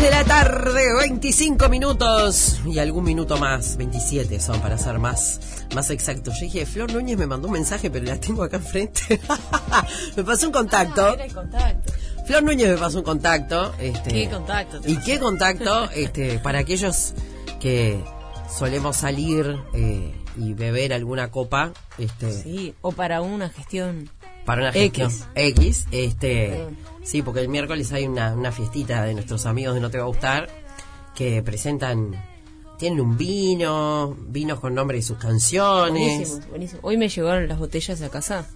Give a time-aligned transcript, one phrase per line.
[0.00, 5.66] 3 de la tarde, 25 minutos y algún minuto más, 27 son para ser más,
[5.74, 6.36] más exactos.
[6.36, 9.20] Yo dije, Flor Núñez me mandó un mensaje, pero la tengo acá enfrente.
[10.16, 11.04] me pasó un contacto.
[11.04, 11.92] Ah, era el contacto.
[12.26, 13.74] Flor Núñez me pasó un contacto.
[13.78, 15.06] Este, ¿Qué contacto ¿Y pasó?
[15.06, 15.90] qué contacto?
[15.90, 17.12] Este, para aquellos
[17.60, 18.02] que
[18.50, 24.08] solemos salir eh, y beber alguna copa, este, Sí, o para una gestión.
[24.50, 25.02] Para una X.
[25.08, 26.76] gestión X, este, Perdón.
[27.04, 30.04] sí, porque el miércoles hay una, una fiestita de nuestros amigos de No Te Va
[30.04, 30.48] a Gustar
[31.14, 32.12] que presentan,
[32.78, 36.08] tienen un vino, vinos con nombre de sus canciones.
[36.30, 36.80] Buenísimo, buenísimo.
[36.82, 38.46] Hoy me llegaron las botellas a casa.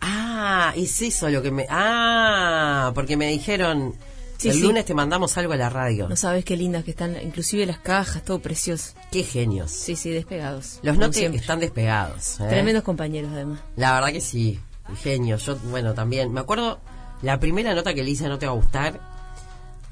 [0.00, 1.66] Ah, es eso lo que me...
[1.68, 3.94] Ah, porque me dijeron,
[4.38, 4.62] Sí, el sí.
[4.62, 6.08] lunes te mandamos algo a la radio.
[6.08, 8.92] No sabes qué lindas que están, inclusive las cajas, todo precioso.
[9.10, 9.70] Qué genios.
[9.70, 10.78] Sí, sí, despegados.
[10.82, 12.40] Los notes están despegados.
[12.40, 12.46] ¿eh?
[12.48, 13.60] Tremendos compañeros, además.
[13.76, 14.58] La verdad que sí,
[14.96, 15.44] genios.
[15.46, 16.32] Yo, bueno, también.
[16.32, 16.80] Me acuerdo
[17.22, 19.00] la primera nota que le hice No Te Va a Gustar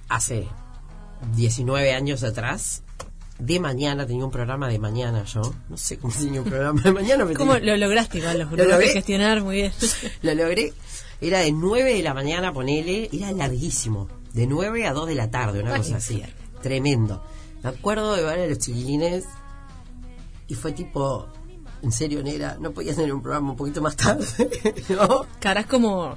[0.09, 0.47] hace
[1.37, 2.83] 19 años atrás.
[3.39, 5.43] De mañana, tenía un programa de mañana yo.
[5.69, 7.25] No sé cómo tenía un programa de mañana.
[7.25, 8.39] pero ¿Cómo tenía- lo lograste, igual?
[8.41, 8.89] Lo ¿Lo logré?
[8.89, 9.73] gestionar muy bien.
[10.23, 10.73] Lo logré.
[11.21, 13.09] Era de 9 de la mañana, ponele.
[13.13, 14.09] Era larguísimo.
[14.33, 16.21] De 9 a 2 de la tarde, una Ay, cosa así.
[16.63, 17.25] Tremendo.
[17.63, 19.25] Me acuerdo de ver a los chiquilines.
[20.49, 21.29] Y fue tipo.
[21.83, 24.27] En serio, Nera, no podías tener un programa un poquito más tarde,
[24.89, 25.27] ¿no?
[25.41, 26.17] Caras como.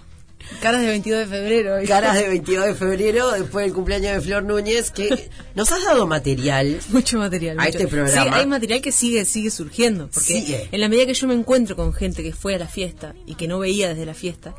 [0.59, 1.75] Caras de 22 de febrero.
[1.87, 6.07] Caras de 22 de febrero, después del cumpleaños de Flor Núñez, que nos has dado
[6.07, 6.79] material.
[6.89, 7.59] Mucho material.
[7.59, 7.77] A mucho.
[7.77, 8.23] este programa.
[8.23, 10.07] Sí, hay material que sigue sigue surgiendo.
[10.07, 10.67] Porque Sigue.
[10.71, 13.35] en la medida que yo me encuentro con gente que fue a la fiesta y
[13.35, 14.55] que no veía desde la fiesta,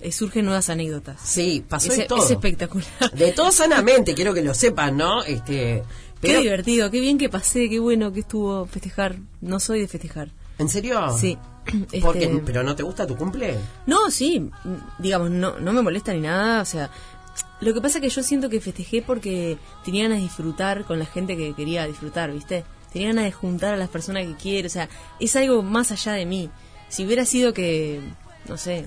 [0.00, 1.20] eh, surgen nuevas anécdotas.
[1.22, 2.24] Sí, pasó es, de todo.
[2.24, 3.12] es espectacular.
[3.12, 5.22] De todo sanamente, quiero que lo sepan, ¿no?
[5.22, 5.82] Este,
[6.20, 9.16] Qué pero, divertido, qué bien que pasé, qué bueno que estuvo festejar.
[9.42, 10.30] No soy de festejar.
[10.58, 11.10] ¿En serio?
[11.16, 11.38] Sí.
[12.02, 13.56] Porque, Este, ¿Pero no te gusta tu cumple?
[13.86, 14.50] No, sí,
[14.98, 16.90] digamos, no, no me molesta ni nada, o sea,
[17.60, 20.98] lo que pasa es que yo siento que festejé porque tenía ganas de disfrutar con
[20.98, 22.64] la gente que quería disfrutar, ¿viste?
[22.92, 24.88] Tenía ganas de juntar a las personas que quiero, o sea,
[25.20, 26.50] es algo más allá de mí.
[26.88, 28.00] Si hubiera sido que,
[28.48, 28.86] no sé,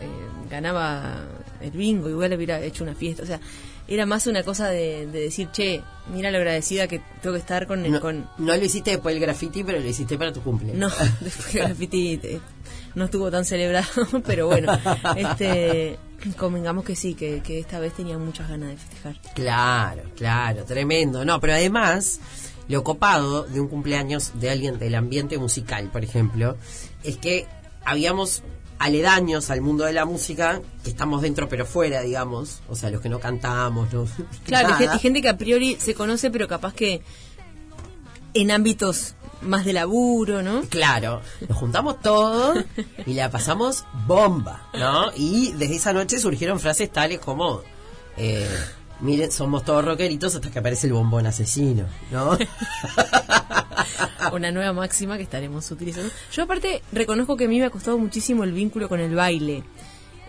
[0.00, 0.08] eh,
[0.50, 1.26] ganaba
[1.60, 3.40] el bingo, igual hubiera hecho una fiesta, o sea,
[3.86, 7.66] era más una cosa de, de decir, che, mira lo agradecida que tengo que estar
[7.66, 7.84] con...
[7.84, 10.74] el No, con no lo hiciste después del graffiti, pero lo hiciste para tu cumple.
[10.74, 10.88] no,
[11.20, 12.40] después de graffiti eh,
[12.94, 13.88] no estuvo tan celebrado,
[14.26, 14.72] pero bueno,
[15.16, 15.98] este,
[16.36, 19.20] convengamos que sí, que, que esta vez tenía muchas ganas de festejar.
[19.34, 21.24] Claro, claro, tremendo.
[21.24, 22.20] No, pero además,
[22.68, 26.56] lo copado de un cumpleaños de alguien del ambiente musical, por ejemplo,
[27.02, 27.46] es que
[27.84, 28.42] habíamos
[28.78, 33.00] aledaños al mundo de la música, que estamos dentro pero fuera, digamos, o sea, los
[33.00, 34.06] que no cantamos, no.
[34.44, 37.02] Claro, y gente que a priori se conoce, pero capaz que
[38.34, 40.62] en ámbitos más de laburo, ¿no?
[40.62, 42.64] Claro, nos juntamos todos
[43.06, 45.10] y la pasamos bomba, ¿no?
[45.16, 47.62] Y desde esa noche surgieron frases tales como,
[48.16, 48.48] eh,
[49.00, 52.36] miren, somos todos rockeritos hasta que aparece el bombón asesino, ¿no?
[54.32, 56.10] Una nueva máxima que estaremos utilizando.
[56.32, 59.62] Yo aparte reconozco que a mí me ha costado muchísimo el vínculo con el baile.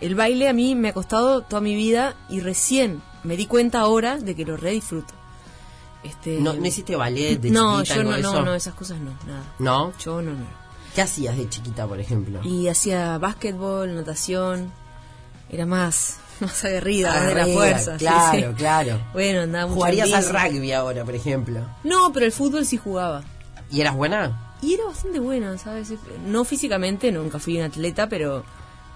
[0.01, 3.79] El baile a mí me ha costado toda mi vida y recién me di cuenta
[3.79, 5.13] ahora de que lo re disfruto.
[6.03, 8.41] Este, ¿No, no hiciste ballet de no, chiquita, yo no, no, eso?
[8.43, 9.43] no, esas cosas no, nada.
[9.57, 9.93] ¿No?
[9.97, 10.45] Yo no, no.
[10.93, 12.41] ¿Qué hacías de chiquita, por ejemplo?
[12.43, 14.71] Y hacía básquetbol, natación,
[15.49, 17.97] era más, más aguerrida, más de la fuerza.
[17.97, 18.55] Claro, sí.
[18.57, 18.99] claro.
[19.13, 21.61] Bueno, andaba mucho ¿Jugarías al rugby ahora, por ejemplo?
[21.83, 23.23] No, pero el fútbol sí jugaba.
[23.71, 24.55] ¿Y eras buena?
[24.61, 25.93] Y era bastante buena, ¿sabes?
[26.27, 28.43] No físicamente, nunca fui un atleta, pero,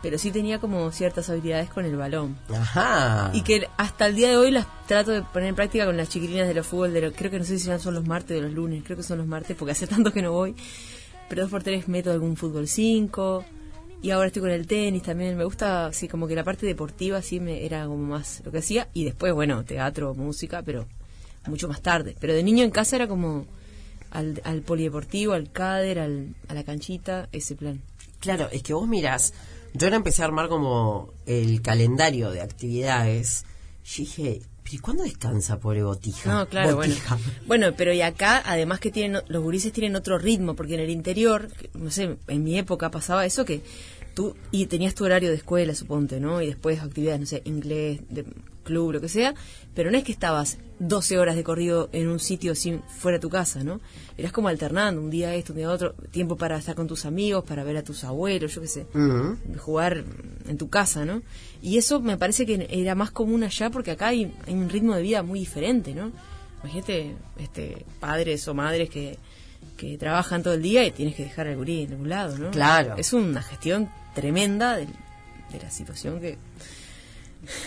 [0.02, 2.38] pero sí tenía como ciertas habilidades con el balón.
[2.54, 3.30] Ajá.
[3.34, 6.10] Y que hasta el día de hoy las trato de poner en práctica con las
[6.10, 6.94] chiquilinas de los fútbol.
[6.94, 9.04] De lo- creo que no sé si son los martes o los lunes, creo que
[9.04, 10.56] son los martes porque hace tanto que no voy.
[11.28, 13.46] Pero dos por tres meto algún fútbol 5.
[14.02, 15.38] Y ahora estoy con el tenis también.
[15.38, 18.60] Me gusta, así como que la parte deportiva sí me era como más lo que
[18.60, 18.88] hacía.
[18.94, 20.88] Y después, bueno, teatro, música, pero
[21.48, 22.16] mucho más tarde.
[22.20, 23.46] Pero de niño en casa era como
[24.12, 27.82] al, al polideportivo, al cáder, al, a la canchita, ese plan.
[28.20, 29.34] Claro, es que vos mirás,
[29.74, 33.46] yo ahora empecé a armar como el calendario de actividades.
[33.86, 36.32] Yo dije, ¿pero y cuándo descansa, pobre botija?
[36.32, 36.94] No, claro, bueno.
[36.94, 37.18] Botija.
[37.48, 40.90] Bueno, pero y acá, además que tienen, los gurises tienen otro ritmo, porque en el
[40.90, 43.62] interior, no sé, en mi época pasaba eso que
[44.14, 46.42] tú, y tenías tu horario de escuela, suponte, ¿no?
[46.42, 48.26] Y después actividades, no sé, inglés, de
[48.64, 49.34] club, lo que sea,
[49.74, 53.22] pero no es que estabas 12 horas de corrido en un sitio sin, fuera de
[53.22, 53.82] tu casa, ¿no?
[54.18, 57.44] Eras como alternando, un día esto, un día otro, tiempo para estar con tus amigos,
[57.44, 58.86] para ver a tus abuelos, yo qué sé
[59.58, 60.04] jugar
[60.48, 61.22] en tu casa, ¿no?
[61.62, 64.96] Y eso me parece que era más común allá porque acá hay, hay un ritmo
[64.96, 66.12] de vida muy diferente, ¿no?
[66.64, 69.18] Imagínate este, padres o madres que,
[69.80, 72.52] que trabajan todo el día y tienes que dejar al gurí en algún lado, ¿no?
[72.52, 72.96] Claro.
[72.98, 76.38] Es una gestión tremenda de, de la situación que...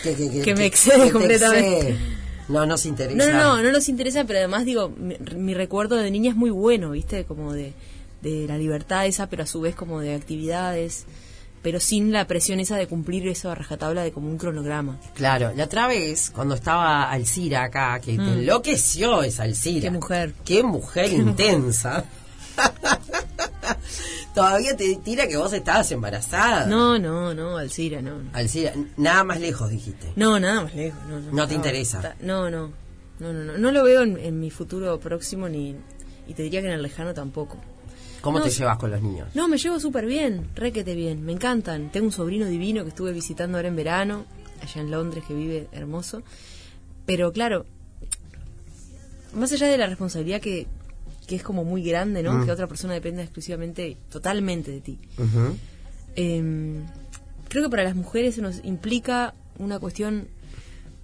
[0.03, 1.77] Que, que- Que me excede te completamente.
[1.89, 1.97] excede.
[2.49, 3.15] No nos interesa.
[3.17, 6.35] No, no, no, no nos interesa, pero además digo, mi, mi recuerdo de niña es
[6.35, 7.23] muy bueno, ¿viste?
[7.25, 7.73] Como de,
[8.21, 11.05] de la libertad esa, pero a su vez como de actividades,
[11.63, 14.99] pero sin la presión esa de cumplir eso a rajatabla de como un cronograma.
[15.15, 19.89] Claro, la otra vez, cuando estaba Alcira acá, que te enloqueció esa Alcira.
[19.89, 19.93] Mm.
[19.93, 20.33] Qué mujer.
[20.45, 22.05] Qué mujer intensa.
[24.35, 26.65] Todavía te tira que vos estabas embarazada.
[26.65, 28.17] No, no, no, Alcira, no.
[28.17, 28.29] no.
[28.33, 30.11] Alcira, nada más lejos dijiste.
[30.15, 30.99] No, nada más lejos.
[31.07, 31.97] No, no, No te interesa.
[31.97, 32.71] está- No, no,
[33.19, 33.57] no, no, no.
[33.57, 35.75] No lo veo en, en mi futuro próximo ni
[36.27, 37.57] y te diría que en el lejano tampoco.
[38.23, 39.27] ¿Cómo No, te llevas con los niños?
[39.33, 41.91] No, me llevo súper bien, requete bien, me encantan.
[41.91, 44.23] Tengo un sobrino divino que estuve visitando ahora en verano,
[44.61, 46.23] allá en Londres, que vive hermoso.
[47.05, 47.65] Pero claro,
[49.33, 50.67] más allá de la responsabilidad que,
[51.27, 52.45] que es como muy grande, ¿no?
[52.45, 54.99] Que otra persona dependa exclusivamente, totalmente de ti.
[56.15, 56.81] Eh,
[57.49, 60.29] creo que para las mujeres se nos implica una cuestión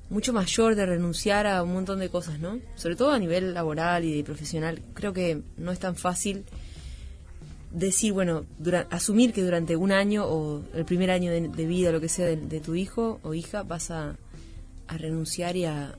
[0.09, 2.59] mucho mayor de renunciar a un montón de cosas, ¿no?
[2.75, 4.81] Sobre todo a nivel laboral y profesional.
[4.93, 6.45] Creo que no es tan fácil
[7.71, 11.91] decir, bueno, dura- asumir que durante un año o el primer año de, de vida,
[11.91, 14.15] lo que sea, de, de tu hijo o hija, vas a,
[14.87, 15.95] a renunciar y a,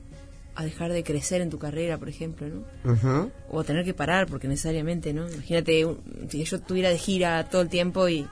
[0.56, 2.46] a dejar de crecer en tu carrera, por ejemplo,
[2.84, 3.30] ¿no?
[3.50, 7.62] O tener que parar porque necesariamente no imagínate un- si yo estuviera de gira todo
[7.62, 8.26] el tiempo y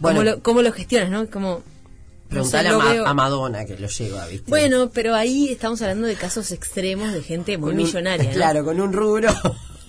[0.00, 0.18] Bueno.
[0.18, 1.62] cómo, lo, cómo lo gestionas no como
[2.30, 4.50] no sé, Preguntale a, Ma- a Madonna que lo lleva, ¿viste?
[4.50, 8.32] bueno pero ahí estamos hablando de casos extremos de gente muy Con un- millonaria ¿no?
[8.34, 9.28] Claro, con un rubro.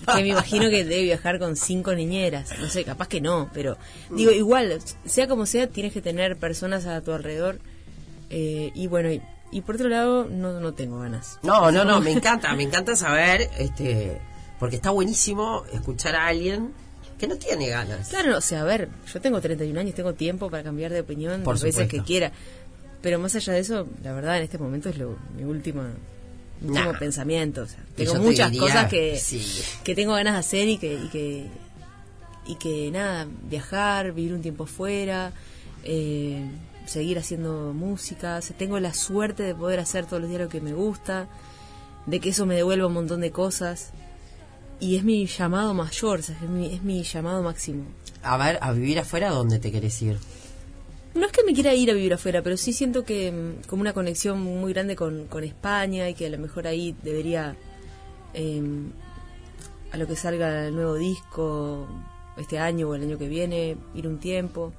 [0.06, 3.76] Que me imagino que debe viajar con cinco niñeras no sé capaz que no pero
[4.10, 7.58] digo igual sea como sea tienes que tener personas a tu alrededor
[8.30, 9.22] eh, y bueno y,
[9.52, 12.96] y por otro lado no no tengo ganas No, no, no, me encanta, me encanta
[12.96, 14.18] saber, este,
[14.58, 16.72] porque está buenísimo escuchar a alguien
[17.18, 18.08] que no tiene ganas.
[18.08, 21.42] Claro, o sea, a ver, yo tengo 31 años, tengo tiempo para cambiar de opinión
[21.42, 22.32] Por las veces que quiera.
[23.02, 25.90] Pero más allá de eso, la verdad, en este momento es lo, mi última,
[26.60, 26.98] Nah.
[26.98, 27.62] pensamiento.
[27.62, 29.44] O sea, Y tengo te muchas cosas que, sí.
[29.82, 31.46] que tengo ganas de hacer y que, y que,
[32.46, 35.32] y que nada, viajar, vivir un tiempo fuera,
[35.82, 36.44] eh,
[36.86, 38.36] seguir haciendo música.
[38.38, 41.28] O sea, tengo la suerte de poder hacer todos los días lo que me gusta,
[42.06, 43.90] de que eso me devuelva un montón de cosas.
[44.80, 47.84] Y es mi llamado mayor, o sea, es mi, es mi llamado máximo.
[48.22, 50.18] A ver, a vivir afuera, ¿dónde te querés ir?
[51.14, 53.82] No es que me quiera ir a vivir afuera, pero sí siento que mm, como
[53.82, 57.56] una conexión muy grande con, España y que a lo mejor ahí debería,
[58.34, 58.62] eh,
[59.92, 61.86] a lo que salga el nuevo disco
[62.36, 64.72] este año o el año que viene, ir un tiempo.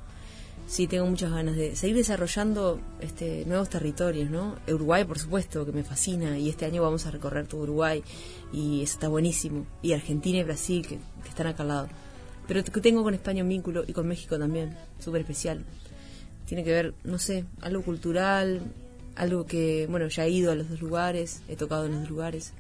[0.68, 4.56] Sí, tengo muchas ganas de seguir desarrollando este, nuevos territorios, ¿no?
[4.68, 8.04] Uruguay, por supuesto, que me fascina, y este año vamos a recorrer todo Uruguay,
[8.52, 9.68] y eso está buenísimo.
[9.84, 11.00] Y Argentina y Brasil, que,
[11.30, 11.90] están acá al lado.
[12.48, 15.64] Pero tengo con España un vínculo, y con México también, súper especial
[16.46, 18.62] tiene que ver, no sé, algo cultural,
[19.16, 22.10] algo que, bueno, ya he ido a los dos lugares, he tocado en los dos
[22.10, 22.54] lugares.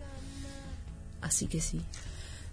[1.22, 1.82] Así que sí.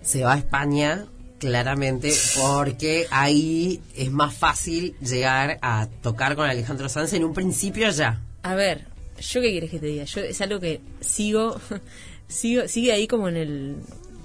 [0.02, 1.06] Se va a España,
[1.38, 7.90] claramente, porque ahí es más fácil llegar a tocar con Alejandro Sanz en un principio
[7.90, 8.20] ya.
[8.42, 8.86] A ver,
[9.20, 10.04] ¿yo qué quieres que te diga?
[10.04, 11.60] Yo es algo que sigo,
[12.28, 13.76] sigo sigue ahí como en el,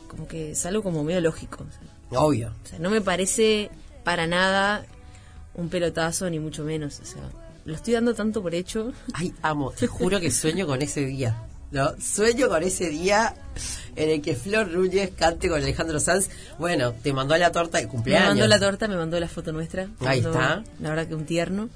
[0.08, 1.66] como que es algo como medio lógico.
[1.68, 2.54] O sea, Obvio.
[2.64, 3.70] o sea, no me parece
[4.04, 4.86] para nada
[5.58, 7.00] un pelotazo, ni mucho menos.
[7.02, 7.22] O sea,
[7.66, 8.94] lo estoy dando tanto por hecho.
[9.14, 11.36] Ay, amo, te juro que sueño con ese día.
[11.70, 11.92] ¿no?
[12.00, 13.36] Sueño con ese día
[13.98, 16.30] en el que Flor Núñez cante con Alejandro Sanz.
[16.58, 18.30] Bueno, te mandó la torta de Me cumpleaños.
[18.30, 19.88] mandó la torta, me mandó la foto nuestra.
[20.00, 20.64] me Ahí mandó, está.
[20.80, 21.68] La verdad que un tierno.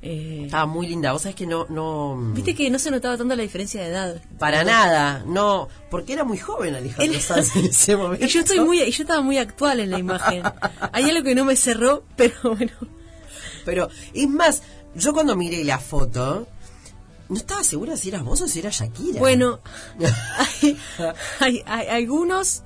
[0.00, 1.12] Eh, Estaba muy linda.
[1.12, 2.16] Vos sabés que no, no.
[2.34, 4.22] Viste que no se notaba tanto la diferencia de edad.
[4.38, 5.68] Para nada, no.
[5.90, 8.24] Porque era muy joven Alejandro Sanz en ese momento.
[8.24, 10.44] Y yo estoy muy, y yo estaba muy actual en la imagen.
[10.92, 12.72] Hay algo que no me cerró, pero bueno.
[13.66, 14.62] Pero, es más,
[14.94, 16.48] yo cuando miré la foto,
[17.28, 19.18] no estaba segura si eras vos o si era Shakira.
[19.18, 19.60] Bueno,
[20.60, 20.78] hay,
[21.40, 22.62] hay- hay algunos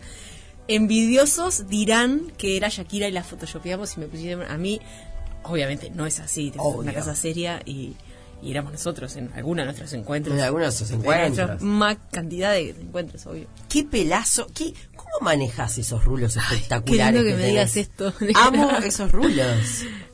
[0.69, 4.80] envidiosos dirán que era Shakira y la photoshopeamos y me pusieron a mí.
[5.42, 6.80] Obviamente no es así, Obvio.
[6.80, 7.97] una casa seria y,
[8.42, 10.37] y éramos nosotros en algunos de nuestros encuentros.
[10.37, 11.62] En algunos de En encuentros.
[11.62, 13.47] más cantidad de encuentros, obvio.
[13.69, 17.14] Qué pelazo, qué, ¿cómo manejas esos rulos Qué espectaculares?
[17.14, 17.75] lindo que me tenés?
[17.75, 18.12] digas esto.
[18.35, 19.85] Amo esos rulos.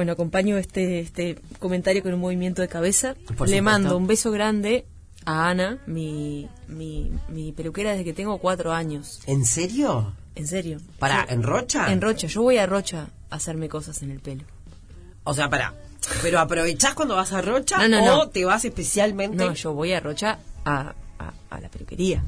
[0.00, 3.12] Bueno, acompaño este, este comentario con un movimiento de cabeza.
[3.12, 3.62] Por Le supuesto.
[3.62, 4.86] mando un beso grande
[5.26, 9.20] a Ana, mi, mi, mi peluquera desde que tengo cuatro años.
[9.26, 10.14] ¿En serio?
[10.36, 10.78] En serio.
[10.98, 11.34] ¿Para, Sí.
[11.34, 11.92] en Rocha?
[11.92, 12.28] En Rocha.
[12.28, 14.44] Yo voy a Rocha a hacerme cosas en el pelo.
[15.24, 15.74] O sea, para.
[16.22, 18.28] ¿Pero aprovechás cuando vas a Rocha No, no, o no.
[18.30, 19.36] te vas especialmente?
[19.36, 22.24] No, yo voy a Rocha a, a, a la peluquería.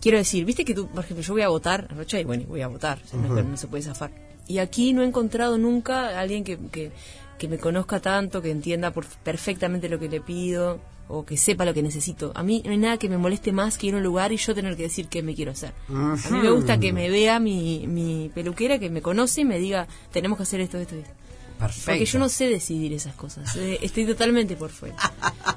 [0.00, 2.44] Quiero decir, viste que tú, por ejemplo, yo voy a votar a Rocha y bueno,
[2.48, 4.10] voy a votar, o sea, no, no se puede zafar.
[4.48, 6.90] Y aquí no he encontrado nunca a alguien que, que,
[7.38, 10.80] que me conozca tanto, que entienda por, perfectamente lo que le pido.
[11.10, 12.32] o que sepa lo que necesito.
[12.34, 14.36] A mí no hay nada que me moleste más que ir a un lugar y
[14.36, 15.72] yo tener que decir qué me quiero hacer.
[15.88, 19.58] A mí me gusta que me vea mi, mi peluquera, que me conoce y me
[19.58, 21.10] diga, tenemos que hacer esto, esto, esto.
[21.58, 21.90] Perfecto.
[21.92, 23.56] Porque yo no sé decidir esas cosas.
[23.56, 24.96] Eh, Estoy totalmente por fuera.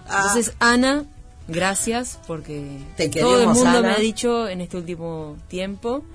[0.06, 1.04] Entonces, Ana,
[1.50, 3.82] gracias porque Te todo el mundo Ana.
[3.82, 6.06] me ha dicho en este último tiempo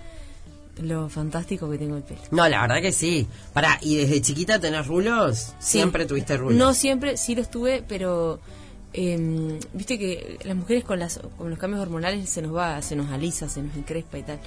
[0.82, 2.20] lo fantástico que tengo el pelo.
[2.30, 3.26] No, la verdad que sí.
[3.52, 5.54] Pará, ¿y desde chiquita tenés rulos?
[5.58, 5.78] Sí.
[5.78, 6.56] Siempre tuviste rulos.
[6.58, 8.40] No siempre, sí los tuve, pero
[8.92, 12.96] eh, viste que las mujeres con, las, con los cambios hormonales se nos va, se
[12.96, 14.38] nos alisa, se nos encrespa y tal.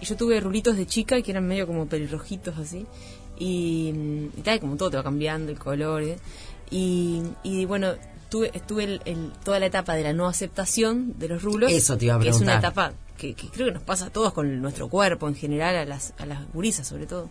[0.00, 2.86] Y yo tuve rulitos de chica que eran medio como pelirrojitos así.
[3.38, 6.02] Y, mm, y tal, como todo te va cambiando el color.
[6.02, 6.18] ¿eh?
[6.70, 7.92] Y, y bueno,
[8.28, 11.72] tuve, estuve el- el- toda la etapa de la no aceptación de los rulos.
[11.72, 12.70] Eso te iba a Que es una preguntar.
[12.88, 15.84] etapa que, que creo que nos pasa a todos con nuestro cuerpo en general, a
[15.84, 17.28] las, a las gurisas sobre todo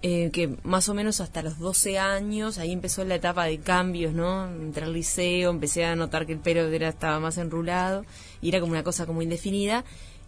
[0.00, 4.12] eh, que más o menos hasta los 12 años, ahí empezó la etapa de cambios,
[4.14, 4.48] ¿no?
[4.48, 8.04] Entré al liceo, empecé a notar que el pelo era, estaba más enrulado
[8.40, 9.84] y era como una cosa como indefinida.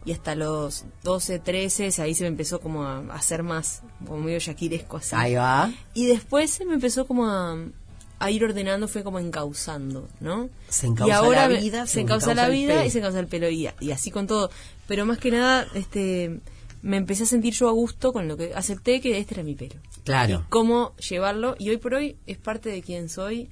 [0.06, 4.38] Y hasta los 12, 13, ahí se me empezó como a hacer más, como medio
[4.38, 5.16] yaquiresco así.
[5.16, 5.72] Ahí va.
[5.94, 7.56] Y después se me empezó como a,
[8.24, 10.50] a ir ordenando, fue como encauzando, ¿no?
[10.68, 13.26] Se encausa y ahora la vida, se, encausa encausa la vida y se encausa el
[13.26, 14.50] pelo y, y así con todo.
[14.86, 16.40] Pero más que nada, este,
[16.82, 19.54] me empecé a sentir yo a gusto con lo que acepté que este era mi
[19.54, 19.76] pelo.
[20.04, 20.44] Claro.
[20.46, 23.48] Y cómo llevarlo y hoy por hoy es parte de quien soy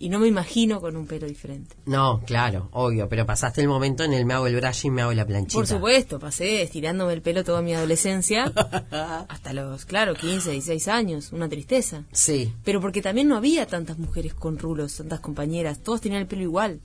[0.00, 1.76] y no me imagino con un pelo diferente.
[1.84, 5.02] No, claro, obvio, pero pasaste el momento en el me hago el brush y me
[5.02, 5.58] hago la planchita.
[5.58, 8.44] Por supuesto, pasé estirándome el pelo toda mi adolescencia
[9.28, 12.04] hasta los, claro, 15, 16 años, una tristeza.
[12.12, 12.50] Sí.
[12.64, 16.42] Pero porque también no había tantas mujeres con rulos, tantas compañeras, todos tenían el pelo
[16.42, 16.80] igual.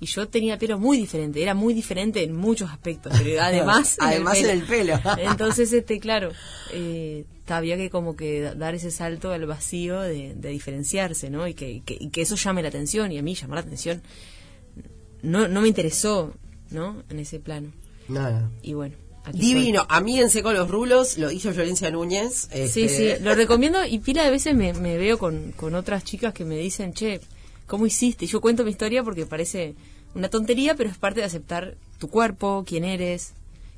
[0.00, 3.96] Y yo tenía el pelo muy diferente, era muy diferente en muchos aspectos, pero además
[4.00, 4.98] Además en el pelo.
[5.18, 6.30] Entonces, este, claro,
[6.72, 11.46] eh, había que como que da- dar ese salto al vacío de, de diferenciarse, ¿no?
[11.46, 14.02] Y que, que, y que eso llame la atención, y a mí llamar la atención
[15.22, 16.34] no, no me interesó,
[16.70, 17.02] ¿no?
[17.10, 17.72] En ese plano.
[18.08, 18.50] Nada.
[18.62, 18.94] Y bueno.
[19.24, 22.48] aquí Divino, amíguense con los rulos, lo hizo Florencia Núñez.
[22.52, 26.04] Sí, este, sí, lo recomiendo y pila de veces me, me veo con, con otras
[26.04, 27.20] chicas que me dicen, che,
[27.66, 28.26] ¿cómo hiciste?
[28.26, 29.74] Y yo cuento mi historia porque parece
[30.14, 33.32] una tontería, pero es parte de aceptar tu cuerpo, quién eres,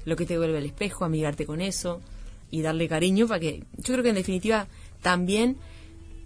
[0.04, 2.00] lo que te vuelve al espejo, amigarte con eso
[2.50, 4.68] y darle cariño para que, yo creo que en definitiva
[5.02, 5.56] también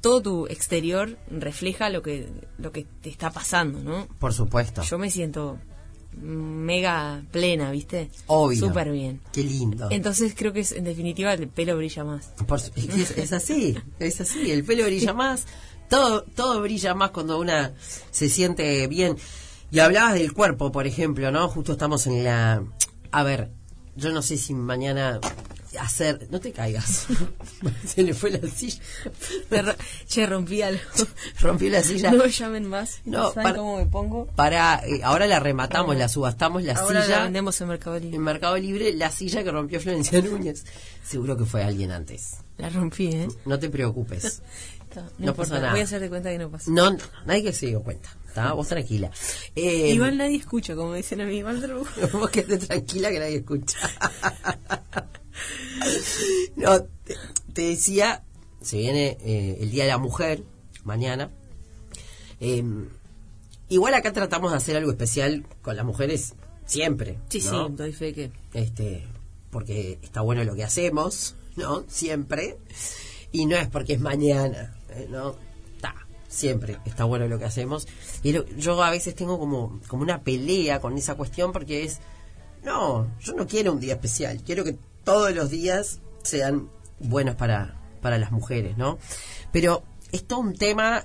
[0.01, 4.07] todo tu exterior refleja lo que, lo que te está pasando, ¿no?
[4.19, 4.83] Por supuesto.
[4.83, 5.59] Yo me siento
[6.17, 8.11] mega plena, ¿viste?
[8.27, 8.59] Obvio.
[8.59, 9.21] Súper bien.
[9.33, 9.89] Qué lindo.
[9.91, 12.33] Entonces creo que es, en definitiva el pelo brilla más.
[12.47, 15.47] Por es, es así, es así, el pelo brilla más,
[15.89, 17.75] todo, todo brilla más cuando una
[18.11, 19.17] se siente bien.
[19.73, 21.49] Y hablabas del cuerpo, por ejemplo, ¿no?
[21.49, 22.65] Justo estamos en la...
[23.13, 23.53] A ver,
[23.95, 25.21] yo no sé si mañana
[25.79, 26.27] hacer...
[26.31, 27.07] No te caigas.
[27.87, 28.81] se le fue la silla.
[29.51, 29.75] Me ro-
[30.07, 30.81] che, rompí algo.
[31.41, 32.11] Rompió la silla.
[32.11, 33.01] No me llamen más.
[33.05, 34.27] No, ¿Saben para- cómo me pongo?
[34.37, 37.17] Para, eh, ahora la rematamos, la subastamos la Ahora silla.
[37.19, 38.17] la vendemos en Mercado Libre.
[38.17, 40.65] En Mercado Libre, la silla que rompió Florencia Núñez.
[41.05, 42.37] Seguro que fue alguien antes.
[42.59, 43.29] La rompí, ¿eh?
[43.47, 44.43] No te preocupes.
[45.19, 45.71] No No, pasa nada.
[45.71, 46.71] Voy a hacer de cuenta que no pasa.
[46.71, 48.11] No, no, nadie que se dio cuenta.
[48.31, 48.53] ¿Está?
[48.53, 49.11] Vos tranquila.
[49.57, 51.39] Eh, Igual nadie escucha, como dicen a mí.
[51.39, 51.61] Igual
[51.97, 53.77] te Vos quedate tranquila que nadie escucha.
[56.57, 57.17] no, te,
[57.53, 58.23] te decía,
[58.61, 60.45] se viene eh, el Día de la Mujer,
[60.85, 61.33] mañana.
[62.39, 62.63] Eh,
[63.69, 66.35] igual acá tratamos de hacer algo especial con las mujeres
[66.67, 67.19] siempre.
[67.31, 67.67] Sí, ¿no?
[67.67, 68.31] sí, doy fe que...
[68.55, 69.09] este
[69.51, 71.85] porque está bueno lo que hacemos, ¿no?
[71.89, 72.59] Siempre.
[73.33, 75.09] Y no es porque es mañana, ¿eh?
[75.11, 75.35] ¿no?
[76.31, 77.89] Siempre está bueno lo que hacemos.
[78.23, 81.99] Y lo- yo a veces tengo como, como una pelea con esa cuestión porque es,
[82.63, 86.71] no, yo no quiero un día especial, quiero que todos los días sean
[87.01, 88.99] buenos para, para las mujeres, ¿no?
[89.51, 89.83] Pero
[90.13, 91.05] es todo un tema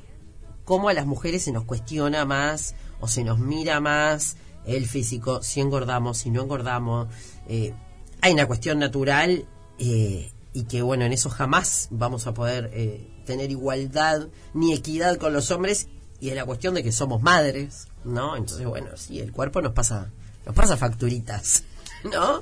[0.64, 5.42] cómo a las mujeres se nos cuestiona más o se nos mira más el físico,
[5.42, 7.08] si engordamos, si no engordamos.
[7.48, 7.74] Eh,
[8.22, 9.46] hay una cuestión natural
[9.80, 15.18] eh, y que, bueno, en eso jamás vamos a poder eh, tener igualdad ni equidad
[15.18, 15.90] con los hombres
[16.22, 18.38] y es la cuestión de que somos madres, ¿no?
[18.38, 20.10] Entonces, bueno, sí, el cuerpo nos pasa,
[20.46, 21.66] nos pasa facturitas,
[22.06, 22.42] ¿no?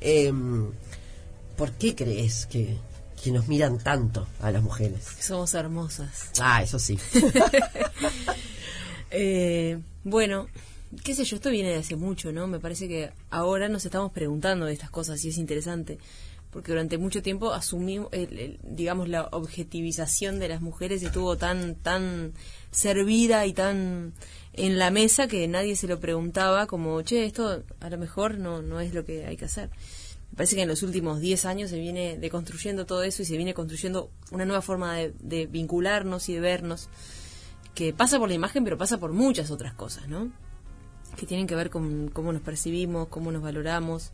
[0.00, 0.72] Em,
[1.56, 2.76] ¿Por qué crees que,
[3.22, 5.06] que nos miran tanto a las mujeres?
[5.20, 6.30] Somos hermosas.
[6.40, 6.98] Ah, eso sí.
[9.18, 10.48] Eh, bueno,
[11.04, 12.48] qué sé yo, esto viene de hace mucho, ¿no?
[12.48, 15.98] Me parece que ahora nos estamos preguntando de estas cosas y es interesante.
[16.56, 22.32] Porque durante mucho tiempo asumimos, el- digamos, la objetivización de las mujeres estuvo tan, tan
[22.70, 24.14] servida y tan
[24.54, 28.62] en la mesa que nadie se lo preguntaba como, che, esto a lo mejor no,
[28.62, 29.68] no es lo que hay que hacer.
[30.30, 33.36] Me parece que en los últimos 10 años se viene deconstruyendo todo eso y se
[33.36, 36.88] viene construyendo una nueva forma de vincularnos y de vernos
[37.74, 40.32] que pasa por la imagen, pero pasa por muchas otras cosas, ¿no?
[41.18, 44.12] Que tienen que ver con cómo nos percibimos, cómo nos valoramos,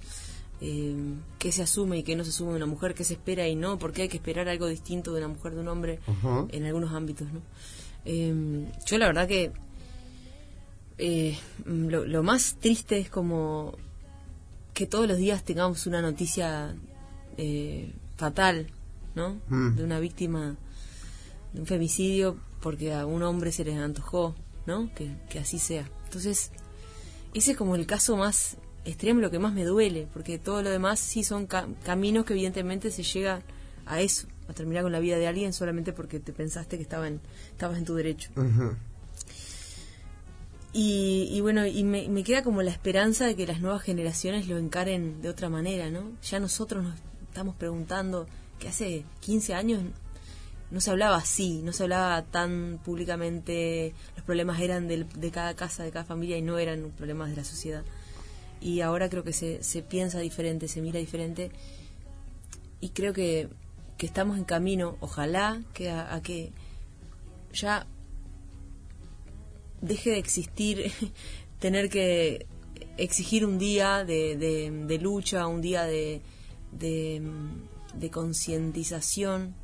[0.64, 0.94] eh,
[1.40, 3.56] qué se asume y qué no se asume de una mujer, qué se espera y
[3.56, 6.46] no, porque hay que esperar algo distinto de una mujer de un hombre Ujú.
[6.52, 7.40] en algunos ámbitos, ¿no?
[8.04, 9.50] Eh, yo la verdad que
[10.98, 13.76] eh, lo, lo más triste es como
[14.72, 16.76] que todos los días tengamos una noticia
[17.36, 18.68] eh, fatal,
[19.16, 19.40] ¿no?
[19.48, 19.74] Mm.
[19.74, 20.56] De una víctima
[21.52, 24.94] de un femicidio porque a un hombre se les antojó, ¿no?
[24.94, 25.90] Que, que así sea.
[26.04, 26.52] Entonces,
[27.34, 30.70] ese es como el caso más extremo, lo que más me duele, porque todo lo
[30.70, 33.42] demás sí son ca- caminos que evidentemente se llega
[33.86, 37.06] a eso, a terminar con la vida de alguien solamente porque te pensaste que estaba
[37.08, 37.20] en,
[37.52, 38.30] estabas en tu derecho.
[40.72, 44.48] Y, y bueno, y me, me queda como la esperanza de que las nuevas generaciones
[44.48, 46.12] lo encaren de otra manera, ¿no?
[46.22, 46.94] Ya nosotros nos
[47.28, 48.26] estamos preguntando
[48.58, 49.82] que hace 15 años
[50.70, 55.54] no se hablaba así, no se hablaba tan públicamente, los problemas eran del- de cada
[55.54, 57.82] casa, de cada familia y no eran problemas de la sociedad.
[58.62, 61.50] Y ahora creo que se, se piensa diferente, se mira diferente
[62.80, 63.48] y creo que,
[63.98, 66.52] que estamos en camino, ojalá que a, que
[67.52, 67.86] ya
[69.80, 70.92] deje de existir
[71.58, 72.46] tener que
[72.96, 76.20] exigir un día de, de- lucha, un día de,
[76.72, 79.54] de, concientización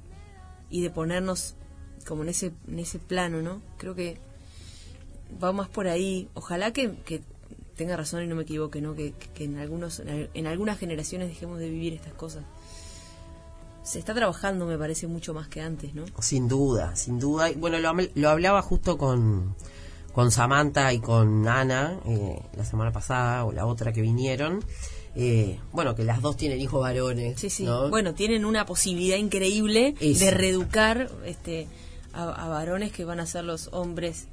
[0.70, 1.54] y de ponernos
[2.06, 3.62] como en ese, en ese plano, ¿no?
[3.76, 4.18] Creo que
[5.42, 6.28] va más por ahí.
[6.34, 6.94] Ojalá que
[7.78, 8.94] tenga razón y no me equivoque, ¿no?
[8.94, 12.44] Que, que en, algunos, en algunas generaciones dejemos de vivir estas cosas.
[13.82, 16.04] Se está trabajando, me parece, mucho más que antes, ¿no?
[16.20, 17.50] Sin duda, sin duda.
[17.56, 19.54] Bueno, lo, lo hablaba justo con,
[20.12, 24.62] con Samantha y con Ana eh, la semana pasada o la otra que vinieron.
[25.14, 27.40] Eh, bueno, que las dos tienen hijos varones.
[27.40, 27.64] Sí, sí.
[27.64, 27.88] ¿no?
[27.88, 30.22] Bueno, tienen una posibilidad increíble Eso.
[30.24, 31.66] de reeducar este,
[32.12, 34.26] a, a varones que van a ser los hombres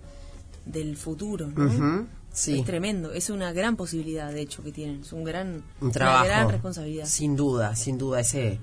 [0.65, 2.07] del futuro, ¿no?
[2.35, 2.59] Sí.
[2.59, 5.01] Es tremendo, es una gran posibilidad, de hecho, que tienen.
[5.01, 6.25] Es un gran, un trabajo.
[6.25, 7.05] una gran responsabilidad.
[7.07, 8.59] Sin duda, sin duda, ese,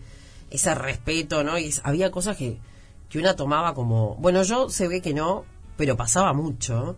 [0.50, 1.58] ese respeto, ¿no?
[1.58, 2.58] Y es- había cosas que,
[3.08, 4.14] que una tomaba como.
[4.16, 5.44] Bueno, yo se ve que no,
[5.76, 6.96] pero pasaba mucho.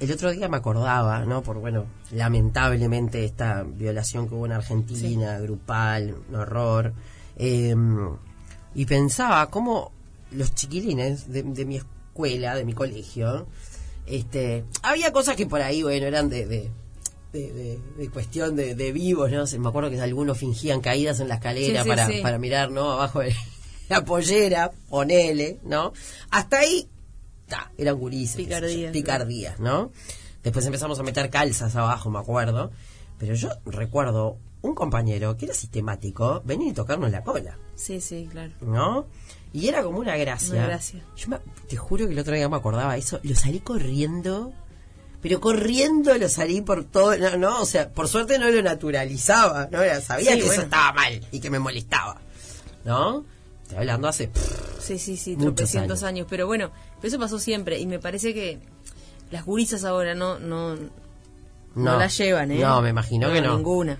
[0.00, 1.42] El otro día me acordaba, ¿no?
[1.42, 6.92] Por, bueno, lamentablemente esta violación que hubo en Argentina, grupal, un horror.
[7.36, 7.74] eh,
[8.74, 9.92] y pensaba cómo
[10.32, 13.46] los chiquilines de, de mi escuela, de mi colegio,
[14.06, 16.70] este, había cosas que por ahí, bueno, eran de, de,
[17.32, 19.46] de, de- de cuestión de, vivos, ¿no?
[19.46, 22.20] Se- Me acuerdo que algunos fingían caídas en la escalera Sí, sí, para, sí.
[22.22, 22.92] para mirar, ¿no?
[22.92, 23.34] Abajo de
[23.88, 25.92] la pollera, ponele, ¿no?
[26.30, 26.88] Hasta ahí,
[27.48, 28.36] ta, eran gurises.
[28.36, 29.90] Picardías, Picardías, ¿no?
[30.42, 32.70] Después empezamos a meter calzas abajo, me acuerdo.
[33.18, 38.28] Pero yo recuerdo un compañero que era sistemático venir y tocarnos la cola, Sí, sí,
[38.30, 38.52] claro.
[38.60, 39.06] ¿no?
[39.54, 40.52] Y era como una gracia.
[40.54, 41.00] Una gracia.
[41.16, 41.38] Yo me-
[41.68, 43.20] te juro que el otro día me acordaba eso.
[43.22, 44.52] Lo salí corriendo,
[45.22, 47.16] pero corriendo lo salí por todo.
[47.16, 49.78] No, no, o sea, por suerte no lo naturalizaba, ¿no?
[50.02, 50.52] Sabía Sí, que bueno.
[50.54, 52.20] eso estaba mal y que me molestaba,
[52.84, 53.24] ¿no?
[53.62, 54.30] Estoy hablando hace.
[54.80, 56.08] Sí, sí, sí, Muchos tropecientos años.
[56.08, 56.26] años.
[56.28, 58.58] Pero bueno, pero eso pasó siempre y me parece que
[59.30, 60.74] las gurisas ahora no no,
[61.76, 62.58] no, la llevan, ¿eh?
[62.58, 63.56] No, me imagino que no.
[63.56, 63.98] Ninguna.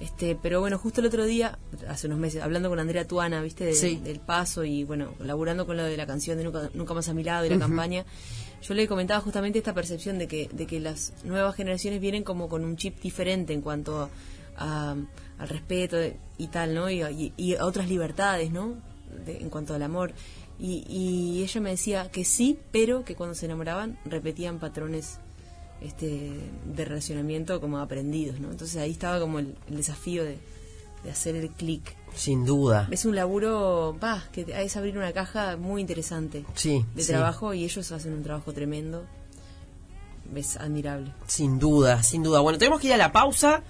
[0.00, 3.64] Este, pero bueno, justo el otro día, hace unos meses, hablando con Andrea Tuana, ¿viste?
[3.64, 3.96] De- Sí.
[3.96, 7.14] Del paso y bueno, laburando con lo de la canción de Nunca, Nunca más a
[7.14, 8.04] mi lado y la campaña,
[8.62, 12.48] yo le comentaba justamente esta percepción de que, de que las nuevas generaciones vienen como
[12.50, 14.10] con un chip diferente en cuanto
[14.58, 14.96] a,
[15.38, 15.96] al respeto
[16.36, 16.90] y tal, ¿no?
[16.90, 18.74] Y, y- y a otras libertades, ¿no?
[19.24, 20.12] De- en cuanto al amor.
[20.58, 25.20] Y, y ella me decía que sí, pero que cuando se enamoraban repetían patrones
[25.80, 26.32] este
[26.64, 28.50] de relacionamiento como aprendidos, ¿no?
[28.50, 30.38] Entonces ahí estaba como el, el desafío de,
[31.04, 31.94] de hacer el clic.
[32.14, 32.88] Sin duda.
[32.90, 36.84] Es un laburo, va, que es abrir una caja muy interesante Sí.
[36.94, 37.08] de sí.
[37.08, 39.04] trabajo y ellos hacen un trabajo tremendo.
[40.34, 41.12] Es admirable.
[41.26, 42.40] Sin duda, sin duda.
[42.40, 43.62] Bueno, tenemos que ir a la pausa.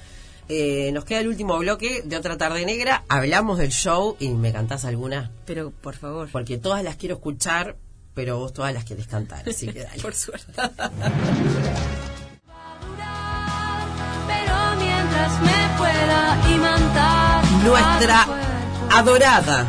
[0.49, 3.05] Eh, nos queda el último bloque de otra tarde negra.
[3.09, 5.33] Hablamos del show y me cantás alguna.
[5.45, 7.77] Pero por favor, Porque todas las quiero escuchar,
[8.17, 9.49] pero vos todas las querés cantar.
[9.49, 10.03] Así que dale.
[10.03, 10.53] por suerte.
[14.27, 18.27] Pero mientras me pueda imantar Nuestra
[18.93, 19.67] adorada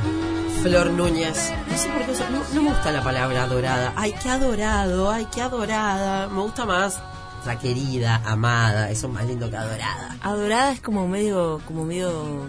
[0.64, 1.52] Flor Núñez.
[1.70, 3.94] No sé por qué no, no me gusta la palabra adorada.
[3.96, 6.28] Ay, qué adorado, ay, qué adorada.
[6.30, 7.00] Me gusta más
[7.46, 8.90] la querida, amada.
[8.90, 10.18] Eso es más lindo que adorada.
[10.22, 12.48] Adorada es como medio, como medio,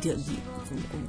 [0.00, 0.42] di- di-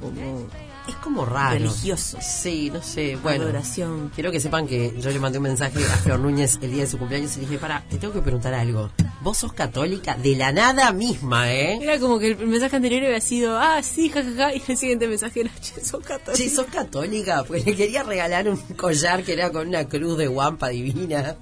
[0.12, 0.46] como-
[0.88, 1.54] Es como raro.
[1.58, 2.18] Religioso.
[2.20, 3.16] Sí, no sé.
[3.16, 4.10] Bueno, Adoración.
[4.14, 6.88] quiero que sepan que yo le mandé un mensaje a Flor Núñez el día de
[6.88, 8.90] su cumpleaños y le dije, para, te tengo que preguntar algo.
[9.22, 11.78] Vos sos católica de la nada misma, ¿eh?
[11.82, 15.40] Era como que el mensaje anterior había sido, ah, sí, jajaja, y el siguiente mensaje
[15.42, 16.42] era, che, sos católico.
[16.42, 20.26] Che, sos católica, pues le quería regalar un collar que era con una cruz de
[20.26, 21.36] guampa divina.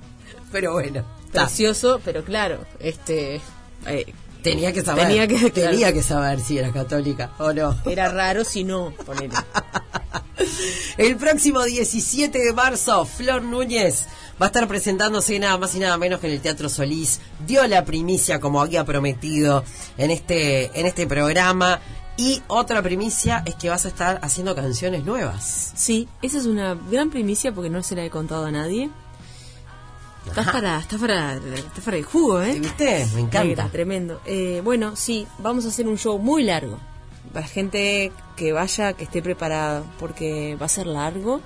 [0.52, 1.04] Pero bueno.
[1.32, 3.40] Precioso, pero claro, este...
[3.86, 5.06] eh, tenía que saber.
[5.06, 5.70] Tenía que- claro.
[5.70, 7.76] tenía que saber si era católica o no.
[7.84, 9.34] era raro si no, ponele.
[10.96, 14.06] El próximo 17 de marzo, Flor Núñez
[14.40, 17.20] va a estar presentándose nada más y nada menos que en el Teatro Solís.
[17.46, 19.64] Dio la primicia como había prometido
[19.96, 21.80] en este, en este programa.
[22.16, 25.72] Y otra primicia es que vas a estar haciendo canciones nuevas.
[25.76, 28.90] Sí, esa es una gran primicia porque no se la he contado a nadie.
[30.28, 30.52] Estás Ajá.
[30.52, 32.58] para, estás para, estás para el jugo, ¿eh?
[32.60, 33.06] ¿Viste?
[33.14, 33.68] Me encanta.
[33.70, 34.20] Tremendo.
[34.24, 36.78] Eh, bueno, sí, vamos a hacer un show muy largo.
[37.32, 41.40] Para gente que vaya, que esté preparada, porque va a ser largo.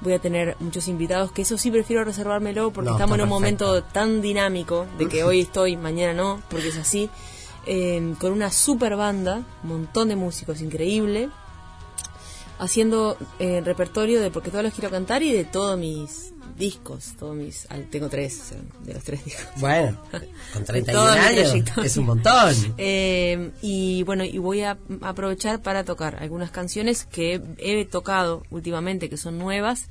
[0.00, 3.28] Voy a tener muchos invitados, que eso sí prefiero reservármelo porque No, estamos en un
[3.28, 3.64] perfecto.
[3.66, 7.08] momento tan dinámico de que hoy estoy, mañana no, porque es así.
[7.66, 11.30] Eh, con una super banda, un montón de músicos, increíble.
[12.58, 17.34] Haciendo eh, repertorio de porque todos los quiero cantar y de todos mis discos, todos
[17.34, 19.46] mis, tengo tres, de los tres discos.
[19.60, 19.98] Bueno,
[20.52, 22.54] con 31 Toda mi años es un montón.
[22.76, 29.08] Eh, y bueno, y voy a aprovechar para tocar algunas canciones que he tocado últimamente,
[29.08, 29.88] que son nuevas,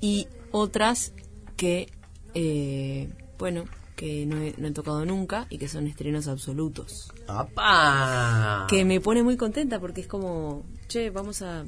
[0.00, 1.12] y otras
[1.56, 1.90] que,
[2.34, 3.64] eh, bueno,
[3.96, 7.12] que no he, no he tocado nunca y que son estrenos absolutos.
[7.28, 8.66] ¡Apa!
[8.68, 11.64] Que me pone muy contenta porque es como, che, vamos a,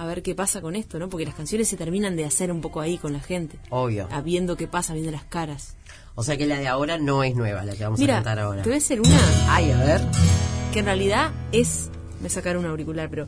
[0.00, 1.08] a ver qué pasa con esto, ¿no?
[1.08, 3.58] Porque las canciones se terminan de hacer un poco ahí con la gente.
[3.70, 4.08] Obvio.
[4.10, 5.76] a viendo qué pasa, viendo las caras.
[6.14, 8.62] O sea que la de ahora no es nueva, la que vamos a cantar ahora.
[8.62, 10.00] te voy a hacer una Ay, a ver.
[10.72, 13.26] que en realidad es me sacaron un auricular pero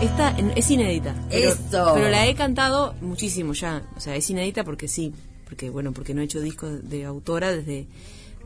[0.00, 1.92] esta es inédita pero, Eso.
[1.94, 5.12] pero la he cantado muchísimo ya o sea es inédita porque sí
[5.46, 7.86] porque bueno porque no he hecho disco de autora desde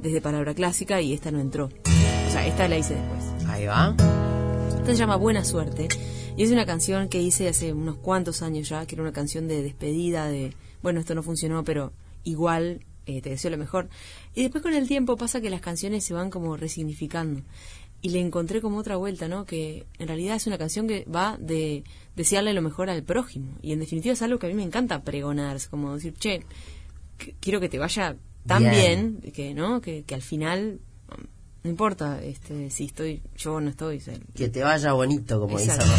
[0.02, 3.94] desde palabra clásica y esta no entró o sea esta la hice después Ahí va.
[4.68, 5.86] esta se llama Buena Suerte
[6.38, 9.48] y es una canción que hice hace unos cuantos años ya, que era una canción
[9.48, 13.88] de despedida, de, bueno, esto no funcionó, pero igual eh, te deseo lo mejor.
[14.36, 17.42] Y después con el tiempo pasa que las canciones se van como resignificando.
[18.02, 19.46] Y le encontré como otra vuelta, ¿no?
[19.46, 21.82] Que en realidad es una canción que va de
[22.14, 23.58] desearle lo mejor al prójimo.
[23.60, 26.44] Y en definitiva es algo que a mí me encanta pregonar, es como decir, che,
[27.40, 28.14] quiero que te vaya
[28.46, 29.18] tan Bien.
[29.20, 29.80] bien, que, ¿no?
[29.80, 30.78] Que, que al final...
[31.64, 33.96] No importa este, si estoy yo o no estoy.
[33.98, 35.84] o sea, Que te vaya bonito, como Exacto.
[35.84, 35.96] dice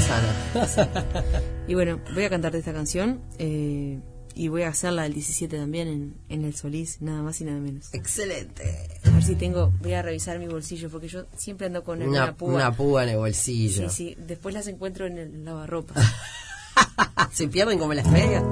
[0.54, 1.24] Rosana.
[1.68, 4.00] y bueno, voy a cantarte esta canción eh,
[4.36, 7.60] y voy a hacerla el 17 también en, en el Solís, nada más y nada
[7.60, 7.94] menos.
[7.94, 8.88] Excelente.
[9.04, 12.24] A ver si tengo, voy a revisar mi bolsillo porque yo siempre ando con Una,
[12.24, 12.54] una púa.
[12.54, 13.90] una púa en el bolsillo.
[13.90, 15.94] Sí, sí, después las encuentro en el lavarropa.
[17.34, 18.44] ¿Se pierden como las medias?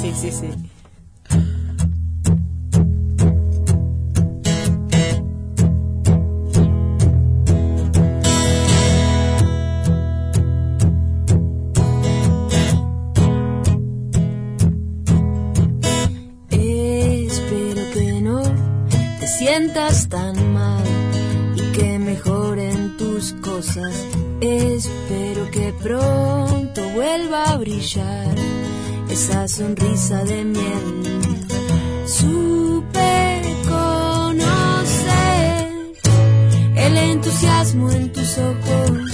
[0.00, 0.48] sí, sí, sí.
[19.72, 20.82] Sientas tan mal
[21.54, 23.94] y que mejoren tus cosas.
[24.40, 28.34] Espero que pronto vuelva a brillar
[29.08, 31.02] esa sonrisa de miel.
[32.06, 35.12] Supe conocer
[36.76, 39.09] el entusiasmo en tus ojos.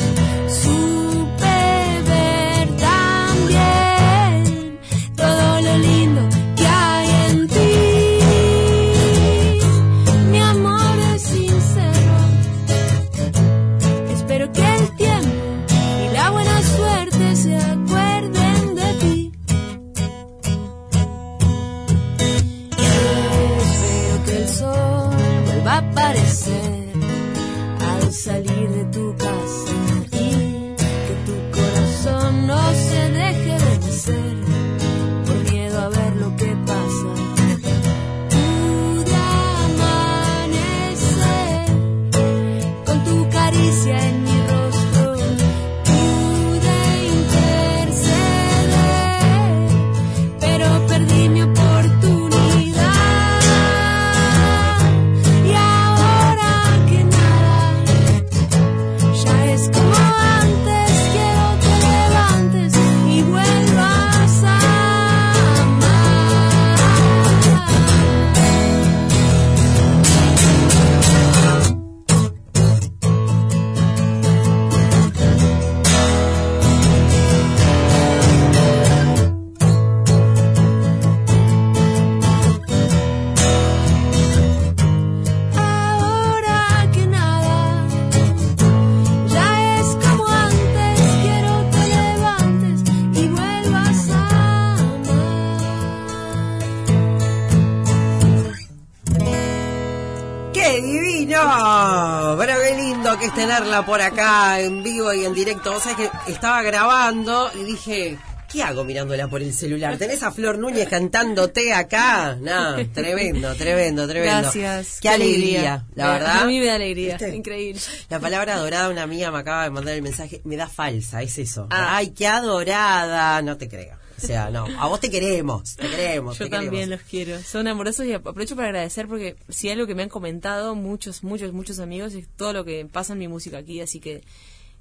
[103.84, 105.74] Por acá en vivo y en directo.
[105.74, 108.18] O sea que estaba grabando y dije,
[108.50, 109.96] ¿qué hago mirándola por el celular?
[109.98, 112.36] ¿Tenés a Flor Núñez cantándote acá?
[112.40, 114.40] No, tremendo, tremendo, tremendo.
[114.40, 114.98] Gracias.
[115.00, 116.42] Qué alegría, la verdad.
[116.42, 117.34] A mí me da alegría, ¿Viste?
[117.34, 117.80] increíble.
[118.08, 121.38] La palabra adorada, una amiga me acaba de mandar el mensaje, me da falsa, es
[121.38, 121.66] eso.
[121.70, 121.96] Ah.
[121.96, 124.05] Ay, qué adorada, no te creo.
[124.22, 126.38] O sea, no, a vos te queremos, te queremos.
[126.38, 127.00] Yo te también queremos.
[127.00, 127.42] los quiero.
[127.42, 131.52] Son amorosos y aprovecho para agradecer porque si algo que me han comentado muchos, muchos,
[131.52, 134.22] muchos amigos es todo lo que pasa en mi música aquí, así que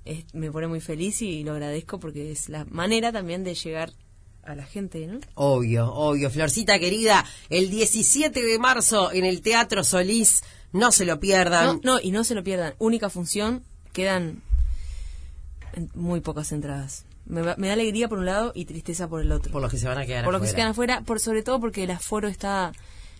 [0.06, 3.92] eh, me pone muy feliz y lo agradezco porque es la manera también de llegar
[4.44, 5.20] a la gente, ¿no?
[5.34, 6.30] Obvio, obvio.
[6.30, 11.80] Florcita querida, el 17 de marzo en el Teatro Solís, no se lo pierdan.
[11.84, 12.76] No, no, y no se lo pierdan.
[12.78, 14.44] Única función, quedan
[15.94, 17.06] muy pocas entradas.
[17.26, 19.52] Me, va- me da alegría por un lado y tristeza por el otro.
[19.52, 20.64] Por los que se van a quedar por los que se afuera.
[20.64, 22.72] quedan afuera, por, sobre todo porque el aforo está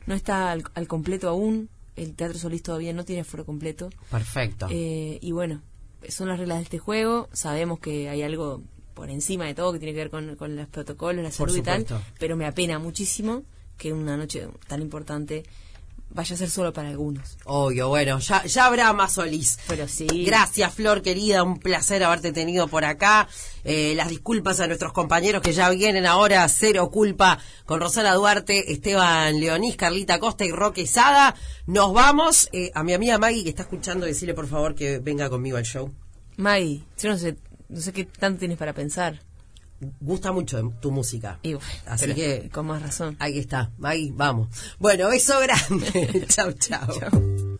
[0.06, 1.70] no está al, al completo aún.
[1.96, 3.90] El Teatro Solís todavía no tiene aforo completo.
[4.12, 4.68] Perfecto.
[4.70, 5.62] Eh, y bueno,
[6.10, 7.30] son las reglas de este juego.
[7.34, 8.62] Sabemos que hay algo
[8.94, 11.58] por encima de todo que tiene que ver con, con los protocolos, la Por salud
[11.58, 11.86] y tal.
[12.20, 13.44] Pero me apena muchísimo
[13.78, 15.44] que una noche tan importante
[16.10, 17.38] vaya a ser solo para algunos.
[17.46, 19.60] Obvio, bueno, ya, ya habrá más Solís.
[19.68, 20.08] Pero sí.
[20.26, 21.44] Gracias, Flor, querida.
[21.44, 23.28] Un placer haberte tenido por acá.
[23.64, 26.48] Eh, las disculpas a nuestros compañeros que ya vienen ahora.
[26.48, 31.36] Cero culpa con Rosana Duarte, Esteban Leonís, Carlita Costa y Roque Sada.
[31.66, 32.50] Nos vamos.
[32.54, 35.66] Eh, a mi amiga Maggie que está escuchando, decirle por favor que venga conmigo al
[35.66, 35.94] show.
[36.38, 37.38] Maggie, yo no sé,
[37.70, 39.22] no sé qué tanto tienes para pensar.
[40.00, 41.40] Gusta mucho tu música.
[41.44, 43.16] Y Así que con más razón.
[43.20, 43.72] ahí está.
[43.78, 44.48] Maggie, vamos.
[44.80, 46.26] Bueno, beso grande.
[46.30, 46.88] chau, chau.
[47.00, 47.55] Chao.